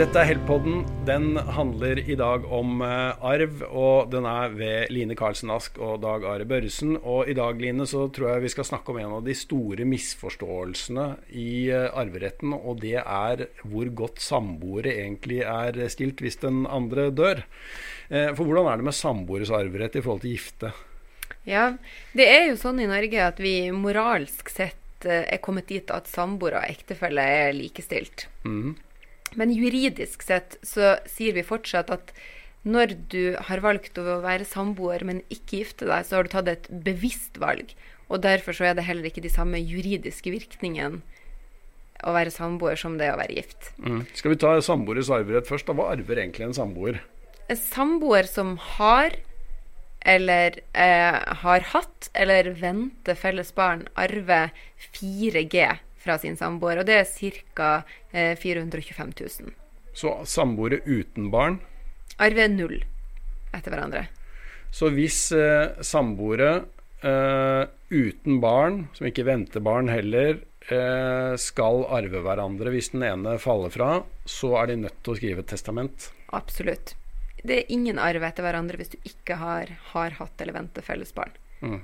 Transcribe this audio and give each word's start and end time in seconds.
Dette 0.00 0.16
er 0.16 0.30
Heltpodden. 0.30 0.78
Den 1.04 1.34
handler 1.36 1.98
i 2.00 2.14
dag 2.16 2.46
om 2.48 2.78
eh, 2.80 3.18
arv, 3.20 3.58
og 3.68 4.06
den 4.08 4.24
er 4.24 4.54
ved 4.56 4.94
Line 4.94 5.12
Karlsen 5.18 5.52
Ask 5.52 5.76
og 5.76 5.98
Dag 6.00 6.24
Are 6.24 6.46
Børresen. 6.48 6.94
Og 6.96 7.28
i 7.28 7.34
dag, 7.36 7.60
Line, 7.60 7.84
så 7.84 8.06
tror 8.08 8.30
jeg 8.30 8.46
vi 8.46 8.52
skal 8.54 8.68
snakke 8.70 8.94
om 8.94 9.02
en 9.02 9.12
av 9.18 9.28
de 9.28 9.36
store 9.36 9.84
misforståelsene 9.84 11.06
i 11.36 11.52
eh, 11.68 11.90
arveretten, 11.92 12.56
og 12.56 12.80
det 12.80 12.96
er 13.02 13.44
hvor 13.60 13.92
godt 14.00 14.24
samboere 14.24 14.96
egentlig 15.02 15.42
er 15.44 15.76
stilt 15.92 16.24
hvis 16.24 16.40
den 16.40 16.64
andre 16.64 17.10
dør. 17.12 17.44
Eh, 18.08 18.32
for 18.32 18.48
hvordan 18.48 18.72
er 18.72 18.80
det 18.80 18.88
med 18.88 19.00
samboeres 19.04 19.52
arverett 19.52 20.00
i 20.00 20.06
forhold 20.06 20.24
til 20.24 20.38
gifte? 20.38 20.74
Ja, 21.44 21.74
det 22.16 22.32
er 22.32 22.46
jo 22.48 22.60
sånn 22.64 22.80
i 22.80 22.88
Norge 22.88 23.26
at 23.34 23.44
vi 23.44 23.58
moralsk 23.68 24.48
sett 24.48 25.04
er 25.04 25.44
kommet 25.44 25.68
dit 25.68 25.92
at 25.92 26.08
samboere 26.08 26.64
og 26.64 26.78
ektefelle 26.78 27.32
er 27.44 27.58
likestilt. 27.66 28.30
Mhm. 28.48 28.78
Men 29.38 29.54
juridisk 29.54 30.24
sett 30.26 30.58
så 30.66 30.96
sier 31.08 31.36
vi 31.36 31.46
fortsatt 31.46 31.92
at 31.94 32.12
når 32.66 32.92
du 33.12 33.36
har 33.48 33.62
valgt 33.64 33.96
å 34.00 34.18
være 34.20 34.44
samboer, 34.44 35.04
men 35.06 35.22
ikke 35.32 35.62
gifte 35.62 35.88
deg, 35.88 36.04
så 36.04 36.18
har 36.18 36.26
du 36.26 36.34
tatt 36.34 36.50
et 36.52 36.68
bevisst 36.84 37.40
valg. 37.40 37.72
Og 38.10 38.20
derfor 38.24 38.56
så 38.56 38.68
er 38.68 38.76
det 38.76 38.84
heller 38.84 39.08
ikke 39.08 39.24
de 39.24 39.32
samme 39.32 39.60
juridiske 39.62 40.32
virkningene 40.34 41.00
å 42.04 42.12
være 42.16 42.32
samboer 42.32 42.78
som 42.80 42.96
det 43.00 43.10
å 43.12 43.18
være 43.20 43.36
gift. 43.38 43.72
Mm. 43.80 44.04
Skal 44.16 44.34
vi 44.34 44.40
ta 44.40 44.54
samboeres 44.64 45.10
arverett 45.12 45.48
først? 45.48 45.68
da? 45.68 45.76
Hva 45.76 45.90
arver 45.94 46.20
egentlig 46.20 46.48
en 46.48 46.56
samboer? 46.56 47.00
En 47.50 47.60
samboer 47.60 48.28
som 48.28 48.54
har 48.76 49.16
eller 50.08 50.56
eh, 50.72 51.18
har 51.42 51.66
hatt 51.74 52.08
eller 52.16 52.54
venter 52.56 53.18
felles 53.20 53.52
barn, 53.52 53.84
arver 54.00 54.48
4G 54.96 55.66
fra 56.00 56.16
sin 56.18 56.36
samboer, 56.38 56.80
og 56.80 56.88
det 56.88 57.00
er 57.02 57.42
ca. 57.54 57.72
Eh, 58.12 58.36
425 58.38 59.12
000. 59.20 59.52
Så 59.92 60.14
samboere 60.24 60.80
uten 60.86 61.30
barn. 61.32 61.58
Arver 62.20 62.50
null 62.52 62.78
etter 63.56 63.72
hverandre. 63.72 64.06
Så 64.70 64.92
hvis 64.94 65.32
eh, 65.34 65.82
samboere 65.82 66.52
eh, 67.02 67.64
uten 67.90 68.38
barn, 68.42 68.84
som 68.94 69.08
ikke 69.10 69.26
venter 69.26 69.62
barn 69.64 69.90
heller, 69.90 70.38
eh, 70.70 71.34
skal 71.40 71.84
arve 71.90 72.22
hverandre 72.22 72.72
hvis 72.74 72.92
den 72.94 73.04
ene 73.06 73.36
faller 73.42 73.74
fra, 73.74 73.90
så 74.24 74.54
er 74.62 74.70
de 74.70 74.80
nødt 74.84 75.02
til 75.02 75.14
å 75.14 75.18
skrive 75.18 75.44
et 75.44 75.50
testament. 75.50 76.10
Absolutt. 76.36 76.94
Det 77.42 77.56
er 77.56 77.72
ingen 77.72 77.98
arv 77.98 78.22
etter 78.26 78.44
hverandre 78.44 78.78
hvis 78.78 78.92
du 78.92 78.98
ikke 79.08 79.38
har, 79.40 79.72
har 79.94 80.18
hatt 80.20 80.42
eller 80.42 80.58
venter 80.60 80.84
felles 80.86 81.12
barn. 81.16 81.34
Eh, 81.64 81.80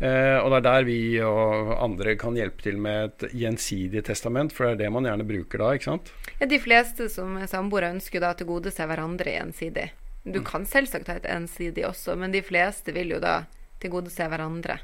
og 0.00 0.46
det 0.50 0.58
er 0.58 0.64
der 0.64 0.84
vi 0.88 1.00
og 1.24 1.74
andre 1.84 2.14
kan 2.20 2.36
hjelpe 2.38 2.64
til 2.64 2.78
med 2.80 3.10
et 3.10 3.34
gjensidig 3.42 4.02
testament, 4.06 4.54
for 4.56 4.66
det 4.66 4.72
er 4.72 4.82
det 4.84 4.92
man 4.94 5.08
gjerne 5.08 5.26
bruker 5.28 5.60
da, 5.60 5.72
ikke 5.76 5.90
sant? 5.90 6.12
Ja, 6.40 6.48
de 6.48 6.60
fleste 6.62 7.10
som 7.12 7.36
er 7.36 7.50
samboere 7.50 7.92
ønsker 7.92 8.24
da 8.24 8.32
å 8.32 8.38
tilgodese 8.38 8.86
hverandre 8.88 9.36
gjensidig. 9.36 9.90
Du 10.24 10.42
kan 10.44 10.66
selvsagt 10.68 11.08
ha 11.08 11.16
et 11.20 11.28
ensidig 11.28 11.86
også, 11.88 12.16
men 12.20 12.32
de 12.32 12.42
fleste 12.44 12.92
vil 12.96 13.14
jo 13.14 13.20
da 13.22 13.42
tilgodese 13.80 14.26
hverandre. 14.28 14.80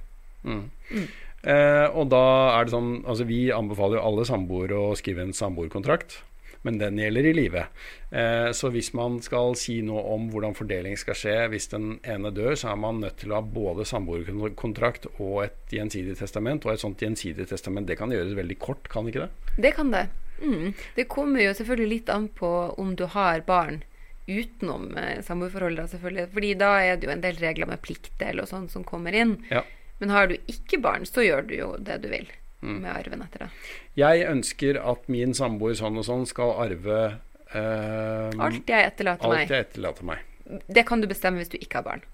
Eh, 1.46 1.86
og 1.92 2.08
da 2.10 2.24
er 2.56 2.66
det 2.66 2.72
sånn, 2.72 2.92
altså 3.06 3.26
vi 3.28 3.46
anbefaler 3.54 4.00
jo 4.00 4.06
alle 4.08 4.24
samboere 4.26 4.78
å 4.88 4.96
skrive 4.98 5.26
en 5.26 5.36
samboerkontrakt, 5.36 6.20
men 6.66 6.80
den 6.80 6.98
gjelder 7.00 7.30
i 7.30 7.34
livet. 7.36 7.80
Eh, 8.10 8.50
så 8.56 8.70
hvis 8.74 8.92
man 8.96 9.20
skal 9.24 9.54
si 9.58 9.78
noe 9.86 10.02
om 10.16 10.28
hvordan 10.32 10.56
fordeling 10.58 10.98
skal 10.98 11.18
skje 11.18 11.36
hvis 11.52 11.70
den 11.72 11.96
ene 12.06 12.32
dør, 12.34 12.54
så 12.58 12.72
er 12.72 12.80
man 12.82 13.00
nødt 13.04 13.18
til 13.22 13.32
å 13.32 13.40
ha 13.40 13.46
både 13.56 13.86
samboerkontrakt 13.88 15.08
og 15.16 15.44
et 15.46 15.76
gjensidig 15.78 16.18
testament. 16.18 16.66
Og 16.66 16.74
et 16.74 16.82
sånt 16.82 17.02
gjensidig 17.02 17.48
testament 17.50 17.88
det 17.88 17.98
kan 18.00 18.12
gjøres 18.12 18.36
veldig 18.38 18.58
kort, 18.62 18.90
kan 18.92 19.08
ikke 19.08 19.26
det? 19.26 19.58
Det 19.68 19.74
kan 19.78 19.92
det. 19.94 20.08
Mm. 20.42 20.72
Det 20.96 21.08
kommer 21.08 21.46
jo 21.46 21.54
selvfølgelig 21.56 21.92
litt 21.94 22.10
an 22.12 22.26
på 22.28 22.50
om 22.76 22.96
du 22.98 23.06
har 23.14 23.46
barn 23.46 23.82
utenom 24.26 24.90
eh, 24.98 25.22
samboerforholdet, 25.22 25.90
selvfølgelig. 25.94 26.30
Fordi 26.34 26.54
da 26.58 26.72
er 26.82 26.98
det 26.98 27.08
jo 27.08 27.14
en 27.14 27.24
del 27.24 27.38
regler 27.40 27.70
med 27.70 27.82
pliktdel 27.84 28.42
og 28.42 28.50
sånn 28.50 28.66
som 28.72 28.84
kommer 28.86 29.16
inn. 29.16 29.38
Ja. 29.52 29.62
Men 30.00 30.12
har 30.12 30.28
du 30.28 30.36
ikke 30.50 30.82
barn, 30.82 31.06
så 31.08 31.24
gjør 31.24 31.46
du 31.46 31.54
jo 31.56 31.70
det 31.80 32.02
du 32.02 32.10
vil 32.12 32.26
med 32.66 32.90
arven 32.92 33.22
etter 33.24 33.46
det. 33.46 33.50
Jeg 33.98 34.26
ønsker 34.30 34.80
at 34.82 35.08
min 35.12 35.34
samboer 35.34 35.76
sånn 35.78 35.98
og 36.00 36.06
sånn 36.08 36.26
skal 36.28 36.54
arve 36.66 37.00
eh, 37.06 38.44
Alt 38.48 38.68
jeg 38.68 38.92
etterlater 38.92 39.30
alt 39.30 39.38
meg, 39.38 39.50
jeg 39.50 39.66
etterlater 39.68 40.08
meg. 40.12 40.62
det 40.66 40.86
kan 40.86 41.02
du 41.02 41.08
bestemme 41.10 41.42
hvis 41.42 41.52
du 41.52 41.58
ikke 41.58 41.80
har 41.80 41.90
barn. 41.90 42.06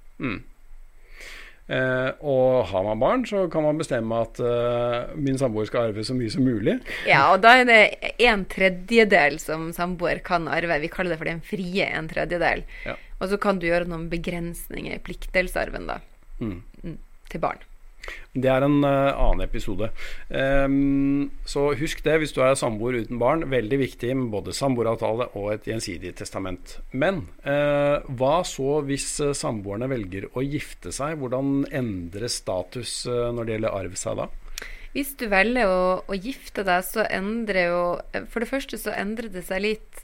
Eh, 1.72 2.10
og 2.26 2.66
har 2.72 2.82
man 2.84 3.00
barn, 3.00 3.22
så 3.26 3.44
kan 3.50 3.62
man 3.64 3.78
bestemme 3.78 4.18
at 4.24 4.40
eh, 4.42 5.14
min 5.14 5.38
samboer 5.38 5.68
skal 5.70 5.88
arve 5.88 6.04
så 6.04 6.16
mye 6.18 6.32
som 6.32 6.44
mulig. 6.44 6.74
Ja, 7.08 7.28
og 7.32 7.42
da 7.44 7.54
er 7.60 7.68
det 7.68 7.80
en 8.26 8.44
tredjedel 8.50 9.38
som 9.42 9.70
samboer 9.76 10.20
kan 10.26 10.50
arve. 10.50 10.80
Vi 10.82 10.90
kaller 10.92 11.14
det 11.14 11.20
for 11.22 11.30
den 11.30 11.42
frie 11.46 11.86
en 11.86 12.10
tredjedel. 12.10 12.66
Ja. 12.88 12.98
Og 13.22 13.30
så 13.30 13.38
kan 13.40 13.62
du 13.62 13.68
gjøre 13.68 13.86
noen 13.88 14.08
begrensninger 14.12 14.98
i 14.98 15.02
pliktdelsarven, 15.06 15.86
da. 15.86 16.00
Mm, 16.42 16.98
til 17.30 17.42
barn. 17.42 17.62
Det 18.32 18.48
er 18.48 18.64
en 18.64 18.78
uh, 18.80 19.12
annen 19.12 19.44
episode. 19.44 19.90
Um, 20.32 21.28
så 21.44 21.68
husk 21.76 22.00
det 22.04 22.14
hvis 22.22 22.32
du 22.32 22.40
er 22.44 22.56
samboer 22.56 23.02
uten 23.02 23.20
barn. 23.20 23.44
Veldig 23.52 23.78
viktig 23.82 24.14
med 24.16 24.30
både 24.32 24.54
samboeravtale 24.56 25.28
og 25.38 25.50
et 25.52 25.68
gjensidig 25.68 26.14
testament. 26.16 26.78
Men 26.96 27.26
uh, 27.44 28.00
hva 28.08 28.38
så 28.48 28.80
hvis 28.88 29.08
eh, 29.20 29.34
samboerne 29.36 29.90
velger 29.92 30.30
å 30.32 30.44
gifte 30.44 30.94
seg? 30.94 31.18
Hvordan 31.20 31.66
endres 31.68 32.40
status 32.40 33.02
uh, 33.10 33.28
når 33.36 33.44
det 33.44 33.56
gjelder 33.56 33.76
arv 33.82 33.98
seg 34.00 34.22
da? 34.22 34.30
Hvis 34.92 35.12
du 35.20 35.26
velger 35.32 35.68
å, 35.68 35.82
å 36.04 36.16
gifte 36.16 36.64
deg, 36.68 36.84
så 36.84 37.04
endrer 37.08 37.70
jo 37.70 37.84
For 38.32 38.44
det 38.44 38.50
første 38.50 38.80
så 38.80 38.92
endrer 38.96 39.32
det 39.32 39.44
seg 39.46 39.64
litt 39.64 40.02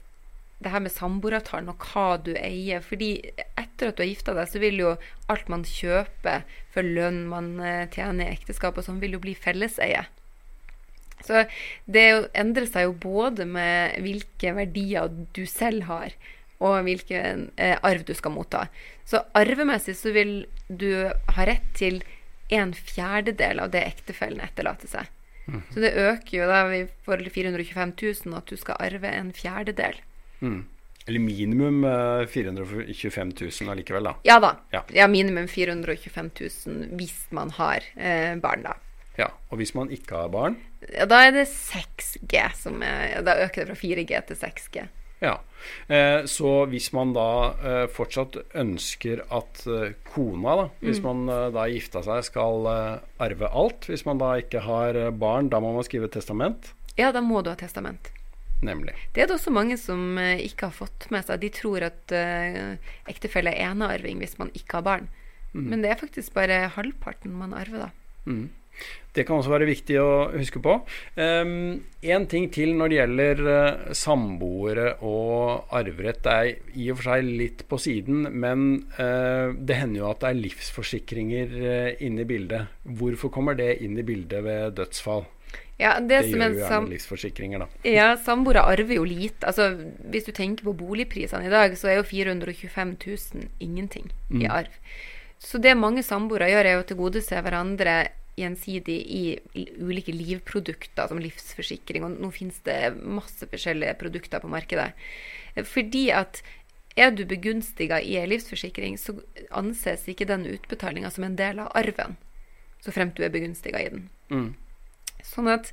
det 0.59 0.71
her 0.73 0.83
med 0.83 0.91
samboeravtalen 0.91 1.71
og 1.71 1.85
hva 1.89 2.17
du 2.21 2.33
eier. 2.35 2.83
Fordi 2.83 3.13
etter 3.59 3.91
at 3.91 3.97
du 3.97 4.03
har 4.03 4.09
gifta 4.11 4.35
deg, 4.35 4.49
så 4.51 4.61
vil 4.61 4.81
jo 4.81 4.95
alt 5.31 5.51
man 5.51 5.65
kjøper 5.67 6.43
for 6.73 6.85
lønn 6.85 7.25
man 7.31 7.53
eh, 7.63 7.85
tjener 7.93 8.27
i 8.27 8.35
ekteskap 8.37 8.77
og 8.77 8.87
sånn, 8.87 8.99
vil 9.03 9.15
jo 9.17 9.23
bli 9.23 9.35
felleseie. 9.39 10.05
Så 11.25 11.43
det 11.91 12.05
endrer 12.37 12.67
seg 12.69 12.87
jo 12.87 12.95
både 12.95 13.47
med 13.47 13.97
hvilke 14.03 14.53
verdier 14.55 15.11
du 15.35 15.43
selv 15.49 15.87
har, 15.89 16.15
og 16.59 16.83
hvilken 16.87 17.49
eh, 17.59 17.75
arv 17.83 18.05
du 18.07 18.13
skal 18.15 18.35
motta. 18.35 18.67
Så 19.07 19.23
arvemessig 19.35 19.95
så 19.99 20.13
vil 20.15 20.41
du 20.67 21.07
ha 21.07 21.47
rett 21.47 21.71
til 21.79 22.01
en 22.55 22.73
fjerdedel 22.73 23.61
av 23.63 23.71
det 23.75 23.85
ektefellen 23.85 24.43
etterlater 24.43 24.91
seg. 24.91 25.15
Så 25.73 25.81
det 25.81 25.95
øker 25.97 26.35
jo 26.35 26.47
da 26.49 26.59
i 26.73 26.83
forhold 27.05 27.25
til 27.25 27.49
425 27.49 27.93
000 28.25 28.37
at 28.37 28.51
du 28.51 28.59
skal 28.59 28.77
arve 28.85 29.09
en 29.09 29.31
fjerdedel. 29.33 29.97
Eller 30.41 31.19
minimum 31.19 31.83
eh, 31.83 32.25
425 32.27 33.33
000 33.61 33.71
allikevel, 33.73 34.03
da. 34.03 34.15
Ja 34.23 34.39
da. 34.39 34.51
Ja. 34.71 34.83
Ja. 34.93 35.07
minimum 35.07 35.47
425 35.47 36.29
000 36.67 36.97
hvis 36.99 37.15
man 37.31 37.49
har 37.57 37.81
eh, 37.95 38.35
barn, 38.41 38.63
da. 38.67 38.75
Ja, 39.19 39.31
Og 39.51 39.57
hvis 39.59 39.73
man 39.75 39.89
ikke 39.91 40.15
har 40.15 40.29
barn, 40.31 40.55
Ja, 40.93 41.05
da 41.05 41.17
er 41.27 41.31
det 41.35 41.47
6G 41.49 42.39
som 42.55 42.81
er 42.85 43.19
Da 43.25 43.33
øker 43.43 43.65
det 43.65 43.73
fra 43.73 43.75
4G 43.87 44.21
til 44.29 44.37
6G. 44.39 44.85
Ja, 45.19 45.33
eh, 45.91 46.23
så 46.31 46.65
hvis 46.71 46.93
man 46.95 47.11
da 47.11 47.25
eh, 47.59 47.87
fortsatt 47.91 48.37
ønsker 48.55 49.25
at 49.35 49.65
eh, 49.67 49.89
kona, 50.13 50.53
da, 50.55 50.67
hvis 50.79 51.01
man 51.03 51.25
eh, 51.27 51.49
da 51.51 51.65
gifta 51.67 51.99
seg, 52.05 52.23
skal 52.29 52.69
eh, 52.71 53.01
arve 53.19 53.49
alt, 53.51 53.89
hvis 53.91 54.05
man 54.07 54.21
da 54.21 54.37
ikke 54.39 54.61
har 54.63 54.95
eh, 54.95 55.09
barn, 55.11 55.49
da 55.51 55.59
må 55.59 55.73
man 55.75 55.83
skrive 55.83 56.07
testament, 56.07 56.71
Ja, 56.95 57.11
da 57.11 57.19
må 57.19 57.41
du 57.43 57.49
ha 57.51 57.57
testament. 57.59 58.07
Nemlig. 58.65 58.95
Det 59.15 59.23
er 59.23 59.29
det 59.29 59.37
også 59.37 59.53
mange 59.55 59.77
som 59.79 60.17
eh, 60.21 60.43
ikke 60.45 60.69
har 60.69 60.75
fått 60.75 61.09
med 61.13 61.25
seg. 61.27 61.41
De 61.41 61.51
tror 61.53 61.87
at 61.87 62.15
uh, 62.15 62.75
ektefelle 63.09 63.53
er 63.55 63.71
enearving 63.71 64.21
hvis 64.23 64.37
man 64.41 64.53
ikke 64.57 64.79
har 64.79 64.87
barn. 64.87 65.09
Men 65.49 65.81
det 65.81 65.89
er 65.89 65.97
faktisk 65.97 66.35
bare 66.35 66.67
halvparten 66.75 67.33
man 67.33 67.55
arver, 67.57 67.87
da. 67.87 67.89
Det 69.15 69.25
kan 69.25 69.39
også 69.39 69.51
være 69.51 69.67
viktig 69.67 69.95
å 69.99 70.09
huske 70.35 70.61
på. 70.63 70.75
Um, 71.17 71.79
en 72.05 72.27
ting 72.29 72.45
til 72.53 72.75
når 72.77 72.91
det 72.91 72.99
gjelder 72.99 73.41
uh, 73.47 73.89
samboere 73.97 74.91
og 75.03 75.73
arverett. 75.75 76.21
Det 76.23 76.35
er 76.35 76.77
i 76.77 76.85
og 76.93 76.99
for 76.99 77.09
seg 77.09 77.31
litt 77.41 77.65
på 77.67 77.79
siden, 77.81 78.29
men 78.29 78.67
uh, 78.99 79.49
det 79.57 79.79
hender 79.81 80.03
jo 80.03 80.11
at 80.11 80.21
det 80.21 80.29
er 80.29 80.39
livsforsikringer 80.45 81.57
uh, 81.57 81.89
inne 82.05 82.23
i 82.23 82.29
bildet. 82.29 82.79
Hvorfor 83.01 83.33
kommer 83.33 83.57
det 83.59 83.79
inn 83.83 83.97
i 83.99 84.05
bildet 84.05 84.45
ved 84.45 84.77
dødsfall? 84.79 85.25
Ja, 85.79 85.93
det, 85.99 86.07
Det 86.09 86.33
gjør 86.33 86.51
jo 86.51 86.59
gjerne 86.59 86.91
livsforsikringer, 86.91 87.61
da. 87.63 87.67
ja, 87.87 88.09
samboere 88.19 88.65
arver 88.67 88.97
jo 88.97 89.05
lite. 89.07 89.47
Altså, 89.47 89.69
hvis 90.11 90.25
du 90.27 90.33
tenker 90.35 90.67
på 90.67 90.73
boligprisene 90.75 91.47
i 91.47 91.53
dag, 91.53 91.77
så 91.79 91.87
er 91.87 92.01
jo 92.01 92.03
425 92.03 92.97
000 93.05 93.47
ingenting 93.63 94.11
i 94.43 94.45
arv. 94.51 94.73
Så 95.39 95.57
det 95.63 95.77
mange 95.79 96.03
samboere 96.03 96.49
gjør, 96.51 96.67
er 96.67 96.81
å 96.81 96.83
tilgodese 96.87 97.39
hverandre 97.39 98.09
gjensidig 98.39 98.97
i 99.07 99.23
ulike 99.79 100.11
livprodukter, 100.11 101.07
som 101.07 101.19
livsforsikring. 101.19 102.03
Og 102.03 102.19
nå 102.19 102.31
finnes 102.35 102.59
det 102.67 102.95
masse 102.99 103.47
forskjellige 103.47 103.95
produkter 103.99 104.43
på 104.43 104.51
markedet. 104.51 104.91
Fordi 105.63 106.09
at 106.11 106.41
er 106.99 107.11
du 107.15 107.23
begunstiga 107.25 108.01
i 108.03 108.17
en 108.19 108.29
livsforsikring, 108.29 108.97
så 108.99 109.15
anses 109.55 110.07
ikke 110.11 110.27
den 110.27 110.43
utbetalinga 110.45 111.11
som 111.11 111.23
en 111.23 111.37
del 111.39 111.59
av 111.63 111.71
arven. 111.73 112.17
Så 112.83 112.91
fremt 112.95 113.15
du 113.15 113.23
er 113.23 113.31
begunstiga 113.31 113.79
i 113.79 113.89
den. 113.95 114.09
Sånn 115.25 115.49
at 115.51 115.71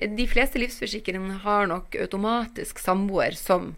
de 0.00 0.26
fleste 0.30 0.60
livsforsikringene 0.60 1.40
har 1.44 1.66
nok 1.70 1.96
automatisk 2.00 2.78
samboer 2.78 3.36
som 3.38 3.74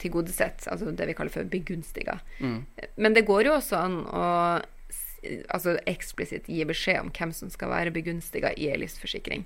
tilgodesett, 0.00 0.64
altså 0.72 0.90
det 0.96 1.06
vi 1.10 1.14
kaller 1.14 1.32
for 1.32 1.48
begunstiga. 1.48 2.18
Mm. 2.40 2.64
Men 2.96 3.16
det 3.16 3.26
går 3.28 3.50
jo 3.50 3.56
også 3.58 3.76
an 3.78 3.98
å 4.08 4.26
altså 5.52 5.76
eksplisitt 5.88 6.48
gi 6.48 6.64
beskjed 6.64 7.02
om 7.02 7.10
hvem 7.12 7.32
som 7.36 7.50
skal 7.52 7.72
være 7.72 7.92
begunstiga 7.92 8.54
i 8.56 8.70
ei 8.72 8.78
livsforsikring. 8.80 9.44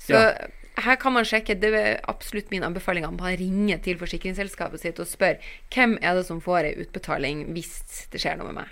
Så 0.00 0.14
Ja. 0.16 0.48
her 0.76 0.96
kan 0.96 1.12
man 1.12 1.24
sjekke, 1.24 1.58
det 1.60 1.72
er 1.74 2.00
absolutt 2.08 2.50
min 2.50 2.62
anbefaling 2.64 3.04
at 3.04 3.12
man 3.12 3.36
ringer 3.36 3.78
til 3.82 3.96
forsikringsselskapet 3.98 4.80
sitt 4.80 4.98
og 5.00 5.06
spør 5.06 5.38
hvem 5.70 5.98
er 6.02 6.14
det 6.14 6.26
som 6.26 6.40
får 6.40 6.64
ei 6.64 6.74
utbetaling 6.74 7.52
hvis 7.52 8.08
det 8.10 8.20
skjer 8.20 8.38
noe 8.38 8.52
med 8.52 8.64
meg. 8.64 8.68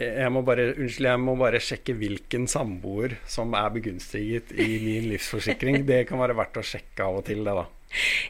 Jeg 0.00 0.32
må 0.32 0.40
bare, 0.46 0.70
unnskyld, 0.78 1.10
jeg 1.10 1.20
må 1.20 1.34
bare 1.36 1.60
sjekke 1.60 1.94
hvilken 1.98 2.46
samboer 2.48 3.18
som 3.28 3.52
er 3.58 3.74
begunstiget 3.74 4.54
i 4.56 4.68
min 4.80 5.10
livsforsikring. 5.10 5.82
Det 5.88 6.06
kan 6.08 6.22
være 6.22 6.38
verdt 6.38 6.56
å 6.56 6.64
sjekke 6.64 7.04
av 7.04 7.20
og 7.20 7.26
til, 7.28 7.44
det, 7.44 7.56
da. 7.58 7.66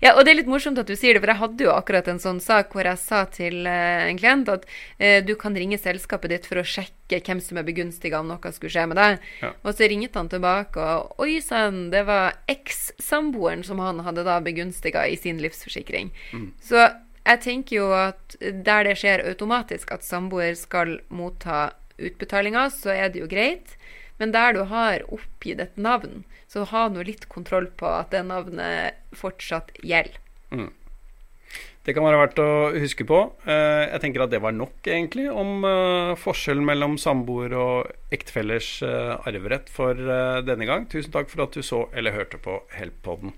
Ja, 0.01 0.15
og 0.15 0.25
det 0.25 0.33
er 0.33 0.39
litt 0.39 0.49
morsomt 0.49 0.79
at 0.81 0.89
du 0.89 0.95
sier 0.97 1.15
det, 1.15 1.21
for 1.21 1.33
jeg 1.33 1.41
hadde 1.43 1.65
jo 1.67 1.73
akkurat 1.75 2.07
en 2.09 2.21
sånn 2.23 2.41
sak 2.41 2.73
hvor 2.73 2.89
jeg 2.89 3.01
sa 3.01 3.27
til 3.29 3.69
eh, 3.69 4.07
en 4.09 4.19
klient 4.19 4.49
at 4.49 4.65
eh, 4.97 5.19
du 5.25 5.35
kan 5.41 5.57
ringe 5.57 5.77
selskapet 5.81 6.33
ditt 6.33 6.49
for 6.49 6.63
å 6.63 6.65
sjekke 6.65 7.21
hvem 7.27 7.43
som 7.45 7.61
er 7.61 7.67
begunstiga 7.69 8.23
om 8.23 8.31
noe 8.31 8.55
skulle 8.57 8.73
skje 8.73 8.87
med 8.89 8.97
deg. 9.01 9.29
Ja. 9.45 9.53
Og 9.61 9.77
så 9.77 9.91
ringte 9.91 10.17
han 10.17 10.33
tilbake, 10.33 10.81
og 10.81 11.21
oi 11.27 11.37
sann, 11.45 11.91
det 11.93 12.07
var 12.09 12.41
eks-samboeren 12.51 13.67
som 13.67 13.83
han 13.85 14.01
hadde 14.07 14.25
da 14.27 14.41
begunstiga 14.45 15.05
i 15.07 15.21
sin 15.21 15.43
livsforsikring. 15.45 16.09
Så 16.65 16.89
jeg 17.27 17.43
tenker 17.45 17.77
jo 17.77 17.91
at 17.95 18.37
der 18.41 18.89
det 18.89 18.97
skjer 19.01 19.25
automatisk 19.29 19.93
at 19.93 20.07
samboer 20.07 20.57
skal 20.59 20.99
motta 21.09 21.71
utbetalinga, 22.01 22.69
så 22.73 22.95
er 22.95 23.13
det 23.13 23.23
jo 23.23 23.31
greit. 23.31 23.77
Men 24.21 24.35
der 24.37 24.53
du 24.57 24.65
har 24.69 25.05
oppgitt 25.09 25.61
et 25.63 25.79
navn, 25.81 26.25
så 26.49 26.67
ha 26.69 26.89
nå 26.93 27.05
litt 27.07 27.29
kontroll 27.33 27.71
på 27.81 27.89
at 27.89 28.13
det 28.13 28.25
navnet 28.29 28.99
fortsatt 29.17 29.73
gjelder. 29.81 30.19
Det 31.81 31.95
kan 31.97 32.05
være 32.05 32.19
verdt 32.21 32.41
å 32.43 32.51
huske 32.77 33.07
på. 33.09 33.21
Eh, 33.49 33.89
Jeg 33.89 34.03
tenker 34.05 34.27
at 34.27 34.35
det 34.35 34.43
var 34.45 34.53
nok, 34.53 34.77
egentlig, 34.85 35.31
om 35.33 35.65
eh, 35.65 36.13
forskjellen 36.21 36.67
mellom 36.69 36.99
samboer 37.01 37.57
og 37.57 38.13
ektefellers 38.13 38.83
eh, 38.85 39.17
arverett 39.25 39.73
for 39.73 39.97
denne 40.45 40.69
gang. 40.69 40.87
Tusen 40.93 41.17
takk 41.17 41.33
for 41.33 41.49
at 41.49 41.57
du 41.57 41.65
så 41.65 41.87
eller 41.97 42.15
hørte 42.21 42.39
på 42.43 42.61
Help-podden. 42.77 43.33